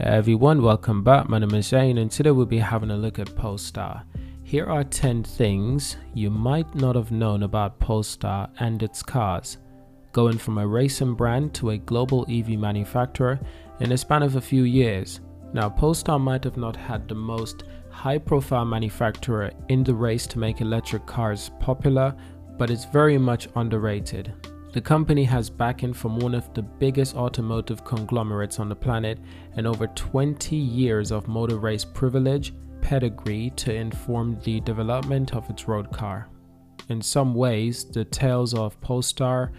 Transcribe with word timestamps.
Uh, 0.00 0.04
everyone, 0.04 0.62
welcome 0.62 1.04
back. 1.04 1.28
My 1.28 1.38
name 1.38 1.54
is 1.54 1.66
Zane, 1.66 1.98
and 1.98 2.10
today 2.10 2.30
we'll 2.30 2.46
be 2.46 2.56
having 2.56 2.90
a 2.90 2.96
look 2.96 3.18
at 3.18 3.36
Polestar. 3.36 4.02
Here 4.42 4.64
are 4.64 4.82
10 4.82 5.22
things 5.24 5.98
you 6.14 6.30
might 6.30 6.74
not 6.74 6.96
have 6.96 7.10
known 7.10 7.42
about 7.42 7.78
Polestar 7.78 8.48
and 8.60 8.82
its 8.82 9.02
cars. 9.02 9.58
Going 10.12 10.38
from 10.38 10.56
a 10.56 10.66
racing 10.66 11.16
brand 11.16 11.52
to 11.54 11.70
a 11.70 11.76
global 11.76 12.24
EV 12.30 12.58
manufacturer 12.58 13.38
in 13.80 13.92
a 13.92 13.98
span 13.98 14.22
of 14.22 14.36
a 14.36 14.40
few 14.40 14.62
years. 14.62 15.20
Now, 15.52 15.68
Polestar 15.68 16.18
might 16.18 16.44
have 16.44 16.56
not 16.56 16.76
had 16.76 17.06
the 17.06 17.14
most 17.14 17.64
high 17.90 18.16
profile 18.16 18.64
manufacturer 18.64 19.50
in 19.68 19.84
the 19.84 19.94
race 19.94 20.26
to 20.28 20.38
make 20.38 20.62
electric 20.62 21.04
cars 21.04 21.50
popular, 21.60 22.16
but 22.56 22.70
it's 22.70 22.86
very 22.86 23.18
much 23.18 23.48
underrated. 23.54 24.32
The 24.72 24.80
company 24.80 25.24
has 25.24 25.50
backing 25.50 25.92
from 25.92 26.20
one 26.20 26.32
of 26.32 26.54
the 26.54 26.62
biggest 26.62 27.16
automotive 27.16 27.84
conglomerates 27.84 28.60
on 28.60 28.68
the 28.68 28.76
planet 28.76 29.18
and 29.56 29.66
over 29.66 29.88
20 29.88 30.54
years 30.54 31.10
of 31.10 31.26
motor 31.26 31.58
race 31.58 31.84
privilege 31.84 32.54
pedigree 32.80 33.50
to 33.56 33.74
inform 33.74 34.38
the 34.44 34.60
development 34.60 35.34
of 35.34 35.50
its 35.50 35.66
road 35.66 35.90
car. 35.90 36.28
In 36.88 37.02
some 37.02 37.34
ways, 37.34 37.84
the 37.84 38.04
tales 38.04 38.54
of 38.54 38.80
Polestar 38.80 39.50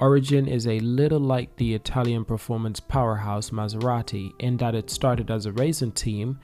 origin 0.00 0.48
is 0.48 0.66
a 0.66 0.80
little 0.80 1.20
like 1.20 1.54
the 1.56 1.72
Italian 1.72 2.24
performance 2.24 2.80
powerhouse 2.80 3.50
Maserati 3.50 4.32
in 4.40 4.56
that 4.56 4.74
it 4.74 4.90
started 4.90 5.30
as 5.30 5.46
a 5.46 5.52
racing 5.52 5.92
team 5.92 6.40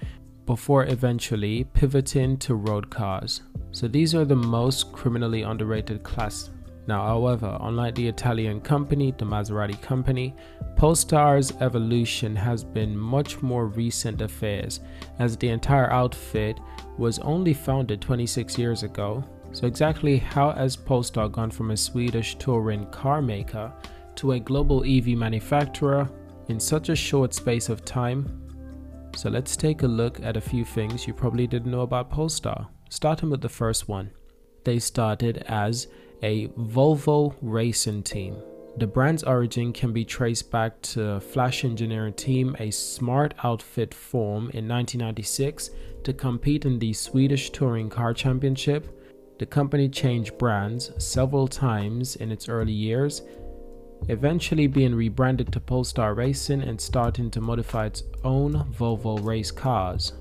before 0.46 0.86
eventually 0.86 1.64
pivoting 1.74 2.36
to 2.38 2.54
road 2.54 2.88
cars. 2.88 3.42
So 3.72 3.88
these 3.88 4.14
are 4.14 4.24
the 4.24 4.36
most 4.36 4.92
criminally 4.92 5.42
underrated 5.42 6.04
class 6.04 6.50
now, 6.86 7.06
however, 7.06 7.56
unlike 7.60 7.94
the 7.94 8.08
Italian 8.08 8.60
company, 8.60 9.14
the 9.16 9.24
Maserati 9.24 9.80
company, 9.80 10.34
Polestar's 10.76 11.52
evolution 11.60 12.34
has 12.34 12.64
been 12.64 12.96
much 12.96 13.40
more 13.40 13.66
recent 13.66 14.20
affairs, 14.20 14.80
as 15.20 15.36
the 15.36 15.48
entire 15.48 15.92
outfit 15.92 16.58
was 16.98 17.20
only 17.20 17.54
founded 17.54 18.00
26 18.00 18.58
years 18.58 18.82
ago. 18.82 19.22
So, 19.52 19.66
exactly 19.66 20.18
how 20.18 20.50
has 20.52 20.74
Polestar 20.74 21.28
gone 21.28 21.50
from 21.50 21.70
a 21.70 21.76
Swedish 21.76 22.34
touring 22.36 22.86
car 22.86 23.22
maker 23.22 23.72
to 24.16 24.32
a 24.32 24.40
global 24.40 24.82
EV 24.84 25.16
manufacturer 25.16 26.10
in 26.48 26.58
such 26.58 26.88
a 26.88 26.96
short 26.96 27.32
space 27.32 27.68
of 27.68 27.84
time? 27.84 28.40
So, 29.14 29.30
let's 29.30 29.56
take 29.56 29.82
a 29.82 29.86
look 29.86 30.20
at 30.20 30.36
a 30.36 30.40
few 30.40 30.64
things 30.64 31.06
you 31.06 31.14
probably 31.14 31.46
didn't 31.46 31.70
know 31.70 31.82
about 31.82 32.10
Polestar, 32.10 32.66
starting 32.88 33.30
with 33.30 33.40
the 33.40 33.48
first 33.48 33.88
one. 33.88 34.10
They 34.64 34.78
started 34.78 35.44
as 35.48 35.86
a 36.22 36.48
Volvo 36.48 37.34
racing 37.42 38.02
team. 38.02 38.36
The 38.78 38.86
brand's 38.86 39.22
origin 39.22 39.72
can 39.72 39.92
be 39.92 40.04
traced 40.04 40.50
back 40.50 40.80
to 40.82 41.20
Flash 41.20 41.64
Engineering 41.64 42.14
Team, 42.14 42.56
a 42.58 42.70
smart 42.70 43.34
outfit 43.44 43.92
formed 43.92 44.54
in 44.54 44.66
1996 44.66 45.70
to 46.04 46.12
compete 46.12 46.64
in 46.64 46.78
the 46.78 46.92
Swedish 46.94 47.50
Touring 47.50 47.90
Car 47.90 48.14
Championship. 48.14 48.98
The 49.38 49.46
company 49.46 49.88
changed 49.88 50.38
brands 50.38 50.90
several 50.96 51.48
times 51.48 52.16
in 52.16 52.32
its 52.32 52.48
early 52.48 52.72
years, 52.72 53.22
eventually 54.08 54.68
being 54.68 54.94
rebranded 54.94 55.52
to 55.52 55.60
Polestar 55.60 56.14
Racing 56.14 56.62
and 56.62 56.80
starting 56.80 57.30
to 57.32 57.40
modify 57.40 57.86
its 57.86 58.04
own 58.24 58.52
Volvo 58.72 59.22
race 59.22 59.50
cars. 59.50 60.14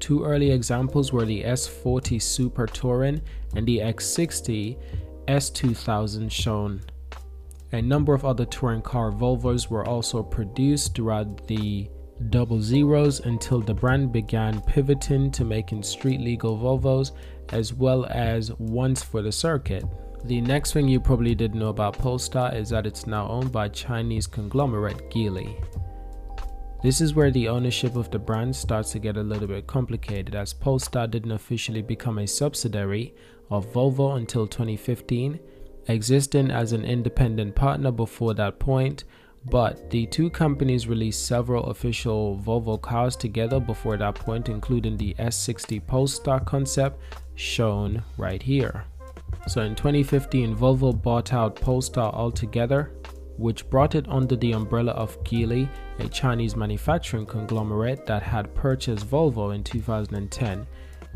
Two 0.00 0.24
early 0.24 0.50
examples 0.50 1.12
were 1.12 1.24
the 1.24 1.42
S40 1.42 2.20
Super 2.20 2.66
Touring 2.66 3.20
and 3.54 3.66
the 3.66 3.78
X60 3.78 4.76
S2000 5.28 6.30
shown. 6.30 6.80
A 7.72 7.82
number 7.82 8.14
of 8.14 8.24
other 8.24 8.46
touring 8.46 8.80
car 8.80 9.12
Volvos 9.12 9.68
were 9.68 9.86
also 9.86 10.22
produced 10.22 10.94
throughout 10.94 11.46
the 11.46 11.88
double 12.30 12.60
zeros 12.60 13.20
until 13.20 13.60
the 13.60 13.74
brand 13.74 14.10
began 14.10 14.60
pivoting 14.62 15.30
to 15.30 15.44
making 15.44 15.82
street 15.82 16.20
legal 16.20 16.56
Volvos 16.56 17.12
as 17.50 17.74
well 17.74 18.06
as 18.06 18.52
ones 18.54 19.02
for 19.02 19.20
the 19.20 19.30
circuit. 19.30 19.84
The 20.24 20.40
next 20.40 20.72
thing 20.72 20.88
you 20.88 20.98
probably 20.98 21.34
didn't 21.34 21.60
know 21.60 21.68
about 21.68 21.98
Polestar 21.98 22.54
is 22.54 22.70
that 22.70 22.86
it's 22.86 23.06
now 23.06 23.28
owned 23.28 23.52
by 23.52 23.68
Chinese 23.68 24.26
conglomerate 24.26 25.10
Geely. 25.10 25.54
This 26.82 27.00
is 27.00 27.14
where 27.14 27.30
the 27.30 27.48
ownership 27.48 27.96
of 27.96 28.10
the 28.10 28.18
brand 28.18 28.54
starts 28.54 28.92
to 28.92 28.98
get 28.98 29.16
a 29.16 29.22
little 29.22 29.48
bit 29.48 29.66
complicated 29.66 30.34
as 30.34 30.52
Polestar 30.52 31.06
didn't 31.06 31.32
officially 31.32 31.82
become 31.82 32.18
a 32.18 32.26
subsidiary 32.26 33.14
of 33.50 33.72
Volvo 33.72 34.16
until 34.16 34.46
2015, 34.46 35.38
existing 35.88 36.50
as 36.50 36.72
an 36.72 36.84
independent 36.84 37.54
partner 37.54 37.90
before 37.90 38.34
that 38.34 38.58
point, 38.58 39.04
but 39.50 39.90
the 39.90 40.06
two 40.06 40.28
companies 40.30 40.88
released 40.88 41.26
several 41.26 41.64
official 41.64 42.40
Volvo 42.44 42.80
cars 42.80 43.16
together 43.16 43.60
before 43.60 43.96
that 43.96 44.14
point, 44.14 44.48
including 44.48 44.96
the 44.96 45.14
S60 45.18 45.86
Polestar 45.86 46.40
concept 46.40 47.00
shown 47.34 48.02
right 48.16 48.42
here. 48.42 48.84
So 49.46 49.62
in 49.62 49.74
2015, 49.74 50.56
Volvo 50.56 51.00
bought 51.00 51.32
out 51.32 51.56
Polestar 51.56 52.12
altogether, 52.12 52.92
which 53.36 53.68
brought 53.70 53.94
it 53.94 54.08
under 54.08 54.36
the 54.36 54.52
umbrella 54.52 54.92
of 54.92 55.22
Geely, 55.24 55.68
a 56.00 56.08
Chinese 56.08 56.56
manufacturing 56.56 57.24
conglomerate 57.24 58.04
that 58.06 58.22
had 58.22 58.54
purchased 58.54 59.08
Volvo 59.08 59.54
in 59.54 59.62
2010 59.62 60.66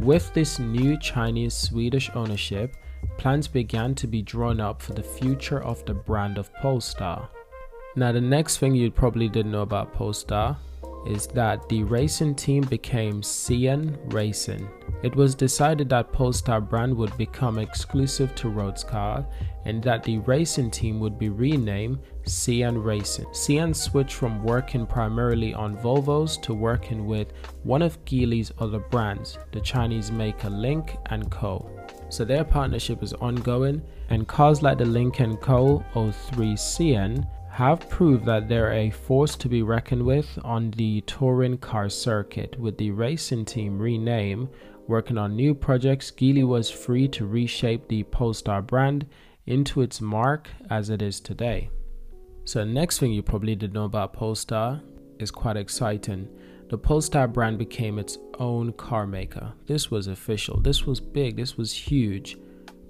with 0.03 0.35
this 0.35 0.59
new 0.59 0.99
Chinese 0.99 1.55
Swedish 1.55 2.11
ownership, 2.15 2.77
plans 3.19 3.47
began 3.47 3.95
to 3.95 4.07
be 4.07 4.21
drawn 4.21 4.61
up 4.61 4.83
for 4.83 4.95
the 4.95 5.03
future 5.03 5.63
of 5.63 5.85
the 5.85 5.95
brand 5.95 6.39
of 6.39 6.53
Polestar. 6.55 7.29
Now, 7.95 8.11
the 8.11 8.21
next 8.21 8.59
thing 8.59 8.75
you 8.75 8.91
probably 8.91 9.29
didn't 9.29 9.53
know 9.53 9.63
about 9.63 9.93
Polestar 9.93 10.59
is 11.07 11.27
that 11.29 11.69
the 11.69 11.83
racing 11.85 12.35
team 12.35 12.63
became 12.65 13.23
Cyan 13.23 13.99
Racing. 14.07 14.69
It 15.03 15.17
was 15.17 15.35
decided 15.35 15.89
that 15.89 16.13
Polestar 16.13 16.61
brand 16.61 16.97
would 16.97 17.17
become 17.17 17.59
exclusive 17.59 18.35
to 18.37 18.49
Rhodes 18.49 18.85
car 18.85 19.27
and 19.65 19.83
that 19.83 20.05
the 20.05 20.19
racing 20.19 20.71
team 20.71 21.01
would 21.01 21.19
be 21.19 21.29
renamed 21.29 21.99
Cyan 22.25 22.81
Racing. 22.81 23.27
Cyan 23.33 23.75
switched 23.75 24.15
from 24.15 24.45
working 24.45 24.87
primarily 24.87 25.55
on 25.55 25.77
Volvos 25.77 26.41
to 26.43 26.55
working 26.55 27.07
with 27.07 27.33
one 27.65 27.83
of 27.83 28.05
Geely's 28.05 28.53
other 28.59 28.79
brands, 28.79 29.39
the 29.51 29.61
Chinese 29.61 30.13
maker 30.13 30.51
Lynk 30.51 30.97
& 31.15 31.31
Co. 31.31 31.69
So 32.09 32.25
their 32.25 32.45
partnership 32.45 33.03
is 33.03 33.13
ongoing 33.15 33.83
and 34.11 34.29
cars 34.29 34.63
like 34.63 34.79
the 34.79 34.85
Lynk 34.85 35.21
& 35.31 35.41
Co. 35.41 35.85
03 35.95 36.57
Cyan 36.57 37.27
have 37.53 37.91
proved 37.91 38.25
that 38.25 38.49
they're 38.49 38.73
a 38.73 38.89
force 38.89 39.37
to 39.37 39.47
be 39.47 39.63
reckoned 39.63 40.03
with 40.03 40.39
on 40.43 40.71
the 40.71 41.03
touring 41.03 41.59
car 41.59 41.91
circuit. 41.91 42.59
With 42.59 42.79
the 42.79 42.93
racing 42.93 43.45
team 43.45 43.79
renamed, 43.79 44.49
working 44.89 45.19
on 45.19 45.37
new 45.37 45.55
projects, 45.55 46.11
Geely 46.11 46.47
was 46.47 46.71
free 46.71 47.09
to 47.09 47.27
reshape 47.27 47.89
the 47.89 48.05
Polestar 48.05 48.63
brand 48.63 49.05
into 49.45 49.83
its 49.83 50.01
marque 50.01 50.49
as 50.71 50.89
it 50.89 51.03
is 51.03 51.21
today. 51.21 51.69
So, 52.47 52.65
next 52.65 52.99
thing 52.99 53.13
you 53.13 53.23
probably 53.23 53.55
didn't 53.55 53.75
know 53.75 53.85
about 53.85 54.15
Polestar 54.15 54.81
is 55.19 55.31
quite 55.31 55.59
exciting. 55.59 56.31
The 56.71 56.79
Polestar 56.79 57.29
brand 57.29 57.59
became 57.59 57.99
its 57.99 58.17
own 58.39 58.73
car 58.73 59.07
maker. 59.07 59.53
This 59.67 59.91
was 59.91 60.07
official, 60.07 60.59
this 60.59 60.87
was 60.87 61.01
big, 61.01 61.37
this 61.37 61.59
was 61.59 61.75
huge. 61.75 62.39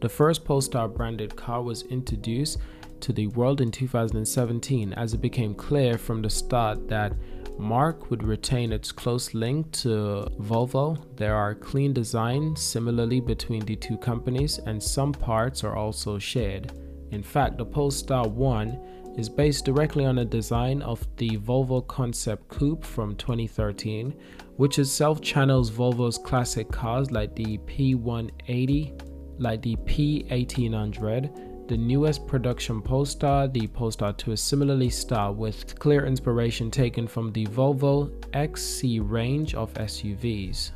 The 0.00 0.08
first 0.08 0.44
Polestar 0.44 0.86
branded 0.86 1.34
car 1.34 1.62
was 1.62 1.82
introduced 1.82 2.58
to 3.02 3.12
the 3.12 3.26
world 3.28 3.60
in 3.60 3.70
2017 3.70 4.92
as 4.94 5.12
it 5.14 5.20
became 5.20 5.54
clear 5.54 5.98
from 5.98 6.22
the 6.22 6.30
start 6.30 6.88
that 6.88 7.12
marque 7.58 8.10
would 8.10 8.22
retain 8.22 8.72
its 8.72 8.90
close 8.90 9.34
link 9.34 9.70
to 9.72 10.26
Volvo. 10.40 10.96
There 11.16 11.34
are 11.34 11.54
clean 11.54 11.92
designs 11.92 12.60
similarly 12.60 13.20
between 13.20 13.64
the 13.64 13.76
two 13.76 13.98
companies, 13.98 14.58
and 14.58 14.82
some 14.82 15.12
parts 15.12 15.62
are 15.64 15.76
also 15.76 16.18
shared. 16.18 16.72
In 17.10 17.22
fact, 17.22 17.58
the 17.58 17.66
Polestar 17.66 18.26
1 18.26 19.14
is 19.18 19.28
based 19.28 19.66
directly 19.66 20.06
on 20.06 20.18
a 20.18 20.24
design 20.24 20.80
of 20.82 21.06
the 21.16 21.36
Volvo 21.36 21.86
Concept 21.86 22.48
Coupe 22.48 22.84
from 22.84 23.14
2013, 23.16 24.14
which 24.56 24.78
itself 24.78 25.20
channels 25.20 25.70
Volvo's 25.70 26.16
classic 26.18 26.70
cars 26.70 27.10
like 27.10 27.36
the 27.36 27.58
P180, 27.58 29.02
like 29.38 29.60
the 29.60 29.76
P1800, 29.76 31.51
the 31.68 31.76
newest 31.76 32.26
production 32.26 32.82
Polestar, 32.82 33.48
the 33.48 33.66
Polestar 33.68 34.12
2 34.12 34.32
is 34.32 34.40
similarly 34.40 34.90
styled 34.90 35.38
with 35.38 35.78
clear 35.78 36.06
inspiration 36.06 36.70
taken 36.70 37.06
from 37.06 37.32
the 37.32 37.46
Volvo 37.46 38.12
XC 38.34 39.00
range 39.00 39.54
of 39.54 39.72
SUVs. 39.74 40.72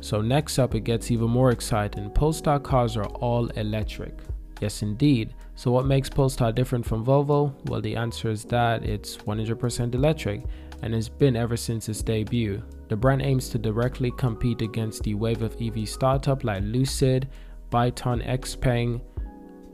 So 0.00 0.20
next 0.20 0.58
up 0.58 0.74
it 0.74 0.80
gets 0.80 1.10
even 1.10 1.30
more 1.30 1.50
exciting. 1.50 2.10
Polestar 2.10 2.60
cars 2.60 2.96
are 2.96 3.06
all 3.06 3.46
electric. 3.48 4.18
Yes 4.60 4.82
indeed. 4.82 5.34
So 5.54 5.70
what 5.70 5.86
makes 5.86 6.10
Polestar 6.10 6.52
different 6.52 6.86
from 6.86 7.04
Volvo? 7.04 7.54
Well 7.68 7.80
the 7.80 7.96
answer 7.96 8.30
is 8.30 8.44
that 8.44 8.84
it's 8.84 9.16
100% 9.16 9.94
electric 9.94 10.44
and 10.82 10.94
has 10.94 11.08
been 11.08 11.36
ever 11.36 11.56
since 11.56 11.88
its 11.88 12.02
debut. 12.02 12.62
The 12.88 12.96
brand 12.96 13.22
aims 13.22 13.48
to 13.50 13.58
directly 13.58 14.12
compete 14.12 14.62
against 14.62 15.02
the 15.02 15.14
wave 15.14 15.42
of 15.42 15.56
EV 15.60 15.88
startup 15.88 16.44
like 16.44 16.62
Lucid, 16.62 17.28
Byton 17.70 18.26
Xpeng, 18.26 19.00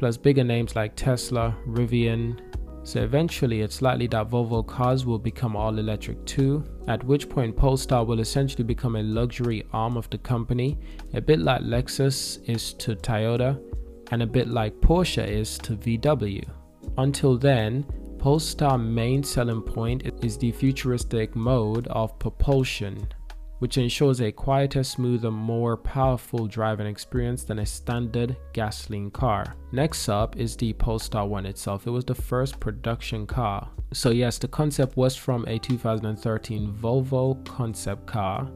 plus 0.04 0.18
bigger 0.18 0.44
names 0.44 0.76
like 0.76 0.94
Tesla, 0.94 1.56
Rivian, 1.66 2.38
So 2.82 3.02
eventually 3.02 3.62
it's 3.62 3.80
likely 3.80 4.06
that 4.08 4.28
Volvo 4.28 4.62
cars 4.66 5.06
will 5.06 5.18
become 5.18 5.56
all 5.56 5.78
electric 5.78 6.22
too, 6.26 6.62
at 6.88 7.02
which 7.04 7.30
point 7.30 7.56
Polestar 7.56 8.04
will 8.04 8.20
essentially 8.20 8.64
become 8.64 8.96
a 8.96 9.02
luxury 9.02 9.64
arm 9.72 9.96
of 9.96 10.10
the 10.10 10.18
company, 10.18 10.76
a 11.14 11.22
bit 11.22 11.38
like 11.38 11.62
Lexus 11.62 12.46
is 12.46 12.74
to 12.74 12.94
Toyota 12.94 13.58
and 14.10 14.22
a 14.22 14.26
bit 14.26 14.48
like 14.48 14.78
Porsche 14.82 15.26
is 15.26 15.56
to 15.60 15.72
VW. 15.72 16.44
Until 16.98 17.38
then, 17.38 17.86
Polestar 18.18 18.76
main 18.76 19.22
selling 19.22 19.62
point 19.62 20.02
is 20.22 20.36
the 20.36 20.52
futuristic 20.52 21.34
mode 21.34 21.86
of 21.86 22.18
propulsion, 22.18 23.08
which 23.58 23.78
ensures 23.78 24.20
a 24.20 24.32
quieter, 24.32 24.82
smoother, 24.82 25.30
more 25.30 25.76
powerful 25.76 26.46
driving 26.46 26.86
experience 26.86 27.44
than 27.44 27.60
a 27.60 27.66
standard 27.66 28.36
gasoline 28.52 29.10
car. 29.10 29.56
Next 29.72 30.08
up 30.08 30.36
is 30.36 30.56
the 30.56 30.72
Polestar 30.74 31.26
1 31.26 31.46
itself. 31.46 31.86
It 31.86 31.90
was 31.90 32.04
the 32.04 32.14
first 32.14 32.60
production 32.60 33.26
car. 33.26 33.70
So 33.92 34.10
yes, 34.10 34.38
the 34.38 34.48
concept 34.48 34.96
was 34.96 35.14
from 35.16 35.44
a 35.46 35.58
2013 35.58 36.72
Volvo 36.72 37.44
concept 37.46 38.06
car, 38.06 38.50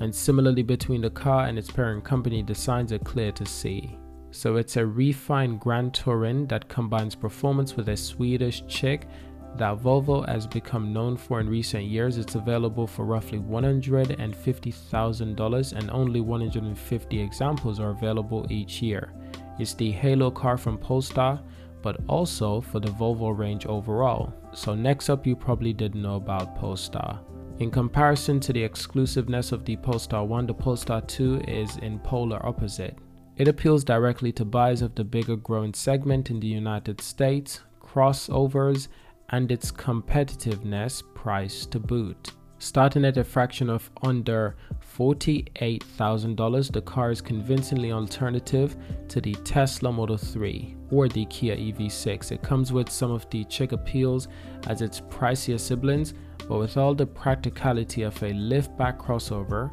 and 0.00 0.14
similarly 0.14 0.62
between 0.62 1.02
the 1.02 1.10
car 1.10 1.46
and 1.46 1.58
its 1.58 1.70
parent 1.70 2.04
company, 2.04 2.42
the 2.42 2.54
signs 2.54 2.92
are 2.92 2.98
clear 2.98 3.30
to 3.32 3.46
see. 3.46 3.98
So 4.30 4.56
it's 4.56 4.76
a 4.76 4.84
refined 4.84 5.60
Grand 5.60 5.94
Touring 5.94 6.48
that 6.48 6.68
combines 6.68 7.14
performance 7.14 7.76
with 7.76 7.88
a 7.88 7.96
Swedish 7.96 8.64
chic 8.66 9.06
that 9.56 9.78
Volvo 9.78 10.28
has 10.28 10.46
become 10.46 10.92
known 10.92 11.16
for 11.16 11.40
in 11.40 11.48
recent 11.48 11.84
years. 11.84 12.18
It's 12.18 12.34
available 12.34 12.86
for 12.86 13.04
roughly 13.04 13.38
$150,000 13.38 15.72
and 15.72 15.90
only 15.90 16.20
150 16.20 17.20
examples 17.20 17.80
are 17.80 17.90
available 17.90 18.46
each 18.50 18.82
year. 18.82 19.12
It's 19.58 19.74
the 19.74 19.90
halo 19.92 20.30
car 20.30 20.56
from 20.56 20.78
Polestar, 20.78 21.40
but 21.82 21.98
also 22.08 22.60
for 22.60 22.78
the 22.80 22.88
Volvo 22.88 23.36
range 23.36 23.66
overall. 23.66 24.32
So 24.52 24.74
next 24.74 25.10
up 25.10 25.26
you 25.26 25.36
probably 25.36 25.72
didn't 25.72 26.02
know 26.02 26.16
about 26.16 26.56
Polestar. 26.56 27.20
In 27.60 27.70
comparison 27.70 28.40
to 28.40 28.52
the 28.52 28.64
exclusiveness 28.64 29.52
of 29.52 29.64
the 29.64 29.76
Polestar 29.76 30.24
1, 30.24 30.46
the 30.46 30.54
Polestar 30.54 31.02
2 31.02 31.42
is 31.46 31.76
in 31.76 32.00
polar 32.00 32.44
opposite. 32.44 32.98
It 33.36 33.46
appeals 33.46 33.84
directly 33.84 34.32
to 34.32 34.44
buyers 34.44 34.82
of 34.82 34.96
the 34.96 35.04
bigger 35.04 35.36
growing 35.36 35.74
segment 35.74 36.30
in 36.30 36.40
the 36.40 36.48
United 36.48 37.00
States, 37.00 37.60
crossovers, 37.80 38.88
and 39.30 39.50
its 39.50 39.70
competitiveness 39.70 41.02
price 41.14 41.66
to 41.66 41.78
boot. 41.78 42.32
Starting 42.58 43.04
at 43.04 43.16
a 43.16 43.24
fraction 43.24 43.68
of 43.68 43.90
under 44.02 44.56
$48,000, 44.96 46.72
the 46.72 46.80
car 46.82 47.10
is 47.10 47.20
convincingly 47.20 47.92
alternative 47.92 48.76
to 49.08 49.20
the 49.20 49.34
Tesla 49.44 49.92
Model 49.92 50.16
3 50.16 50.76
or 50.90 51.08
the 51.08 51.26
Kia 51.26 51.56
EV6. 51.56 52.32
It 52.32 52.42
comes 52.42 52.72
with 52.72 52.88
some 52.90 53.10
of 53.10 53.28
the 53.30 53.44
chic 53.48 53.72
appeals 53.72 54.28
as 54.66 54.80
its 54.80 55.00
pricier 55.00 55.58
siblings, 55.58 56.14
but 56.48 56.58
with 56.58 56.76
all 56.76 56.94
the 56.94 57.06
practicality 57.06 58.02
of 58.02 58.16
a 58.22 58.32
liftback 58.32 58.98
crossover 58.98 59.70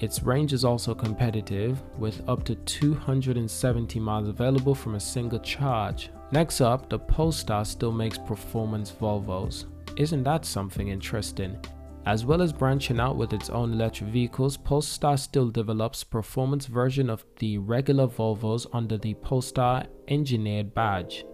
its 0.00 0.22
range 0.22 0.54
is 0.54 0.64
also 0.64 0.94
competitive 0.94 1.82
with 1.98 2.26
up 2.26 2.42
to 2.44 2.54
270 2.54 4.00
miles 4.00 4.28
available 4.28 4.74
from 4.74 4.94
a 4.94 5.00
single 5.00 5.38
charge. 5.40 6.10
Next 6.32 6.60
up, 6.60 6.88
the 6.88 6.98
Polestar 6.98 7.64
still 7.64 7.90
makes 7.90 8.18
performance 8.18 8.92
Volvos. 8.92 9.64
Isn't 9.96 10.22
that 10.22 10.44
something 10.44 10.88
interesting? 10.88 11.58
As 12.06 12.24
well 12.24 12.40
as 12.40 12.52
branching 12.52 13.00
out 13.00 13.16
with 13.16 13.32
its 13.32 13.50
own 13.50 13.72
electric 13.72 14.10
vehicles, 14.10 14.56
Polestar 14.56 15.16
still 15.16 15.50
develops 15.50 16.04
performance 16.04 16.66
version 16.66 17.10
of 17.10 17.24
the 17.40 17.58
regular 17.58 18.06
Volvos 18.06 18.66
under 18.72 18.96
the 18.96 19.14
Polestar 19.14 19.84
Engineered 20.08 20.72
badge. 20.72 21.24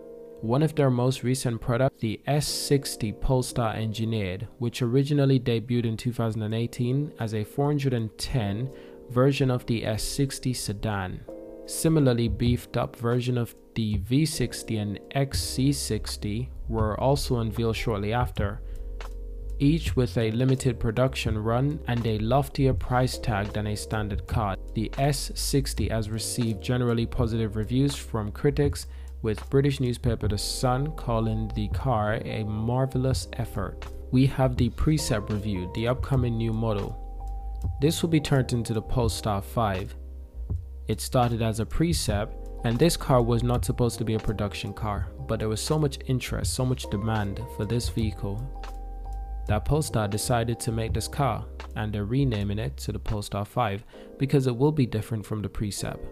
One 0.41 0.63
of 0.63 0.75
their 0.75 0.91
most 0.91 1.23
recent 1.23 1.61
products, 1.61 2.01
the 2.01 2.21
S60 2.27 3.21
Polestar 3.21 3.75
Engineered, 3.75 4.49
which 4.59 4.83
originally 4.83 5.39
debuted 5.39 5.85
in 5.85 5.97
2018 5.97 7.13
as 7.21 7.35
a 7.35 7.45
410 7.45 8.71
version 9.11 9.51
of 9.51 9.65
the 9.67 9.83
S60 9.83 10.57
sedan. 10.57 11.21
Similarly 11.67 12.29
beefed 12.29 12.77
up 12.77 12.97
version 12.97 13.37
of 13.37 13.55
the 13.75 13.99
V60 13.99 14.81
and 14.81 15.01
XC60 15.15 16.49
were 16.69 16.99
also 17.01 17.39
unveiled 17.39 17.77
shortly 17.77 18.13
after, 18.13 18.63
each 19.59 19.97
with 19.97 20.17
a 20.19 20.31
limited 20.31 20.79
production 20.79 21.37
run 21.39 21.81
and 21.89 22.07
a 22.07 22.19
loftier 22.19 22.75
price 22.75 23.19
tag 23.19 23.53
than 23.53 23.69
a 23.69 23.77
standard 23.77 24.27
car. 24.27 24.57
The 24.75 24.91
S60 24.95 25.91
has 25.91 26.11
received 26.11 26.63
generally 26.63 27.07
positive 27.07 27.57
reviews 27.57 27.97
from 27.97 28.33
critics 28.33 28.87
with 29.23 29.49
British 29.51 29.81
newspaper 29.81 30.29
The 30.29 30.39
Sun 30.39 30.93
calling 30.93 31.51
the 31.55 31.69
car 31.69 32.21
a 32.25 32.45
marvelous 32.45 33.29
effort. 33.35 33.87
We 34.13 34.27
have 34.27 34.57
the 34.57 34.71
Precept 34.71 35.33
review, 35.33 35.71
the 35.75 35.89
upcoming 35.89 36.37
new 36.37 36.53
model. 36.53 37.03
This 37.81 38.03
will 38.03 38.11
be 38.11 38.21
turned 38.21 38.53
into 38.53 38.73
the 38.73 38.83
Polestar 38.83 39.43
5. 39.43 39.97
It 40.89 41.01
started 41.01 41.43
as 41.43 41.61
a 41.61 41.67
Precept, 41.67 42.35
and 42.65 42.79
this 42.79 42.97
car 42.97 43.23
was 43.23 43.43
not 43.43 43.65
supposed 43.65 43.99
to 43.99 44.05
be 44.05 44.15
a 44.15 44.19
production 44.19 44.73
car, 44.73 45.09
but 45.27 45.39
there 45.39 45.49
was 45.49 45.61
so 45.61 45.79
much 45.79 45.99
interest, 46.07 46.55
so 46.55 46.65
much 46.65 46.89
demand 46.91 47.41
for 47.57 47.65
this 47.65 47.89
vehicle 47.89 48.41
that 49.47 49.65
Polestar 49.65 50.09
decided 50.09 50.59
to 50.61 50.73
make 50.73 50.93
this 50.93 51.09
car 51.09 51.45
and 51.77 51.93
they're 51.93 52.05
renaming 52.05 52.59
it 52.59 52.77
to 52.79 52.93
the 52.93 52.99
Polestar 52.99 53.45
5 53.45 53.85
because 54.19 54.47
it 54.47 54.57
will 54.57 54.73
be 54.73 54.87
different 54.87 55.25
from 55.25 55.43
the 55.43 55.49
Precept. 55.49 56.05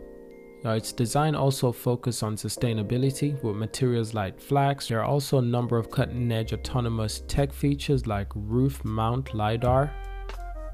Now, 0.63 0.73
its 0.73 0.93
design 0.93 1.35
also 1.35 1.73
focuses 1.73 2.23
on 2.23 2.37
sustainability 2.37 3.41
with 3.43 3.57
materials 3.57 4.15
like 4.15 4.41
flax. 4.41 4.89
There 4.89 5.01
are 5.01 5.05
also 5.05 5.39
a 5.39 5.43
number 5.43 5.77
of 5.77 5.91
cutting 5.91 6.33
edge 6.33 6.53
autonomous 6.53 7.23
tech 7.29 7.53
features 7.53 8.07
like 8.07 8.29
roof 8.35 8.83
mount 8.85 9.35
LiDAR, 9.35 9.93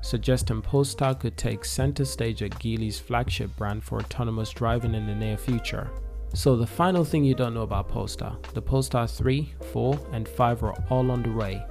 suggesting 0.03 0.63
Polestar 0.63 1.15
could 1.15 1.37
take 1.37 1.65
center 1.65 2.05
stage 2.05 2.43
at 2.43 2.53
Geely's 2.53 2.99
flagship 2.99 3.55
brand 3.57 3.85
for 3.85 3.99
autonomous 3.99 4.51
driving 4.51 4.95
in 4.95 5.07
the 5.07 5.15
near 5.15 5.37
future. 5.37 5.91
So 6.35 6.57
the 6.57 6.67
final 6.67 7.05
thing 7.05 7.25
you 7.25 7.35
don't 7.35 7.55
know 7.55 7.63
about 7.63 7.89
Polestar, 7.89 8.39
the 8.55 8.63
Polestar 8.63 9.07
3, 9.07 9.53
4 9.73 9.99
and 10.13 10.29
5 10.29 10.63
are 10.63 10.75
all 10.91 11.11
on 11.11 11.23
the 11.23 11.33
way. 11.33 11.65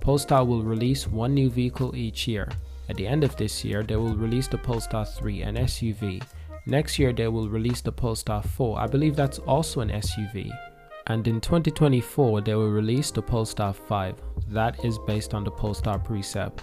Polestar 0.00 0.44
will 0.44 0.62
release 0.62 1.06
one 1.06 1.34
new 1.34 1.50
vehicle 1.50 1.94
each 1.94 2.26
year. 2.26 2.48
At 2.88 2.96
the 2.96 3.06
end 3.06 3.22
of 3.22 3.36
this 3.36 3.64
year, 3.64 3.82
they 3.82 3.96
will 3.96 4.16
release 4.16 4.48
the 4.48 4.58
Polestar 4.58 5.04
3, 5.04 5.42
an 5.42 5.56
SUV, 5.56 6.22
Next 6.66 6.98
year, 6.98 7.12
they 7.12 7.28
will 7.28 7.48
release 7.48 7.80
the 7.80 7.92
Polestar 7.92 8.42
4. 8.42 8.78
I 8.78 8.86
believe 8.86 9.16
that's 9.16 9.38
also 9.40 9.80
an 9.80 9.90
SUV. 9.90 10.50
And 11.06 11.26
in 11.26 11.40
2024, 11.40 12.42
they 12.42 12.54
will 12.54 12.70
release 12.70 13.10
the 13.10 13.22
Polestar 13.22 13.72
5. 13.72 14.14
That 14.48 14.84
is 14.84 14.98
based 14.98 15.34
on 15.34 15.44
the 15.44 15.50
Polestar 15.50 15.98
Precept. 15.98 16.62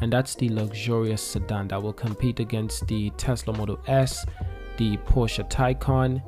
And 0.00 0.12
that's 0.12 0.34
the 0.34 0.48
luxurious 0.48 1.22
sedan 1.22 1.68
that 1.68 1.82
will 1.82 1.92
compete 1.92 2.40
against 2.40 2.86
the 2.86 3.10
Tesla 3.10 3.56
Model 3.56 3.78
S, 3.86 4.24
the 4.76 4.96
Porsche 4.98 5.48
Taycan, 5.48 6.22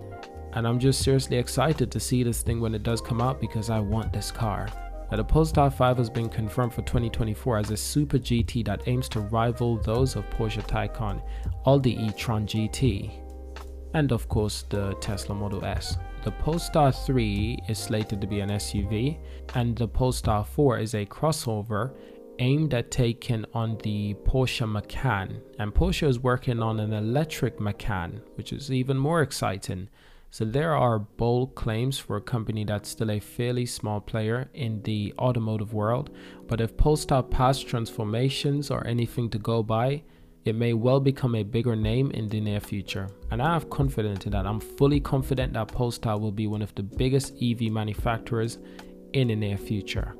and 0.55 0.69
I'm 0.69 0.79
just 0.79 1.03
seriously 1.03 1.37
excited 1.37 1.91
to 1.91 1.99
see 1.99 2.23
this 2.23 2.43
thing 2.43 2.61
when 2.61 2.75
it 2.75 2.85
does 2.85 3.01
come 3.01 3.21
out 3.21 3.41
because 3.41 3.71
I 3.71 3.81
want 3.81 4.13
this 4.13 4.31
car. 4.31 4.69
Now, 5.11 5.17
the 5.17 5.25
Polestar 5.25 5.71
5 5.71 5.99
has 5.99 6.09
been 6.09 6.29
confirmed 6.29 6.73
for 6.73 6.83
2024 6.83 7.59
as 7.59 7.71
a 7.71 7.77
super 7.77 8.19
GT 8.19 8.65
that 8.67 8.87
aims 8.87 9.09
to 9.11 9.21
rival 9.21 9.79
those 9.79 10.17
of 10.17 10.29
Porsche 10.31 10.67
Taycan, 10.67 11.23
Audi 11.67 11.97
e-tron 12.05 12.47
GT, 12.47 13.11
and 13.95 14.13
of 14.13 14.29
course 14.29 14.65
the 14.69 14.95
Tesla 15.01 15.35
Model 15.35 15.65
S. 15.65 15.97
The 16.25 16.31
Polestar 16.31 16.91
3 16.91 17.59
is 17.69 17.79
slated 17.79 18.21
to 18.21 18.27
be 18.27 18.41
an 18.41 18.51
SUV, 18.51 19.19
and 19.55 19.77
the 19.77 19.87
Polestar 19.87 20.45
4 20.45 20.79
is 20.79 20.95
a 20.95 21.05
crossover 21.05 21.95
aimed 22.39 22.75
at 22.75 22.91
taking 22.91 23.45
on 23.55 23.79
the 23.83 24.15
Porsche 24.25 24.69
Macan. 24.69 25.41
And 25.59 25.75
Porsche 25.75 26.09
is 26.09 26.19
working 26.19 26.63
on 26.63 26.81
an 26.81 26.93
electric 26.93 27.61
Macan, 27.61 28.21
which 28.35 28.53
is 28.53 28.71
even 28.71 28.97
more 28.97 29.23
exciting. 29.23 29.89
So 30.31 30.45
there 30.45 30.75
are 30.75 30.99
bold 30.99 31.55
claims 31.55 31.97
for 31.97 32.17
a 32.17 32.21
company 32.21 32.65
that's 32.65 32.89
still 32.89 33.13
a 33.13 33.21
fairly 33.21 33.67
small 33.67 34.01
player 34.01 34.49
in 34.53 34.83
the 34.83 35.15
automotive 35.17 35.75
world, 35.75 36.11
but 36.49 36.61
if 36.61 36.77
Polestar 36.77 37.23
past 37.23 37.69
transformations 37.69 38.69
are 38.69 38.85
anything 38.85 39.31
to 39.31 39.39
go 39.39 39.63
by, 39.63 40.03
it 40.45 40.57
may 40.57 40.73
well 40.73 40.99
become 40.99 41.37
a 41.37 41.45
bigger 41.45 41.77
name 41.77 42.11
in 42.11 42.29
the 42.29 42.41
near 42.41 42.59
future. 42.59 43.09
And 43.31 43.41
I 43.41 43.55
have 43.55 43.71
confidence 43.71 44.27
in 44.27 44.33
that. 44.33 44.45
I'm 44.45 44.59
fully 44.59 44.99
confident 44.99 45.53
that 45.53 45.69
Polestar 45.69 46.19
will 46.19 46.33
be 46.33 46.49
one 46.49 46.63
of 46.63 46.75
the 46.75 46.83
biggest 46.83 47.35
EV 47.41 47.71
manufacturers 47.71 48.59
in 49.13 49.29
the 49.29 49.37
near 49.37 49.57
future. 49.57 50.17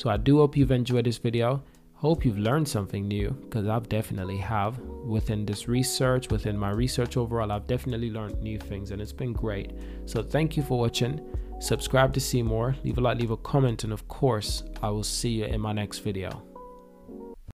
So 0.00 0.08
I 0.08 0.16
do 0.16 0.38
hope 0.38 0.56
you've 0.56 0.70
enjoyed 0.70 1.04
this 1.04 1.18
video. 1.18 1.62
Hope 1.92 2.24
you've 2.24 2.38
learned 2.38 2.66
something 2.66 3.06
new 3.06 3.32
because 3.42 3.68
I've 3.68 3.86
definitely 3.90 4.38
have 4.38 4.78
within 4.78 5.44
this 5.44 5.68
research, 5.68 6.30
within 6.30 6.56
my 6.56 6.70
research 6.70 7.18
overall, 7.18 7.52
I've 7.52 7.66
definitely 7.66 8.10
learned 8.10 8.40
new 8.40 8.58
things 8.58 8.92
and 8.92 9.02
it's 9.02 9.12
been 9.12 9.34
great. 9.34 9.72
So 10.06 10.22
thank 10.22 10.56
you 10.56 10.62
for 10.62 10.78
watching. 10.78 11.20
Subscribe 11.58 12.14
to 12.14 12.20
see 12.20 12.42
more, 12.42 12.74
leave 12.82 12.96
a 12.96 13.02
like, 13.02 13.18
leave 13.18 13.30
a 13.30 13.36
comment, 13.36 13.84
and 13.84 13.92
of 13.92 14.08
course, 14.08 14.62
I 14.82 14.88
will 14.88 15.04
see 15.04 15.32
you 15.32 15.44
in 15.44 15.60
my 15.60 15.74
next 15.74 15.98
video. 15.98 16.49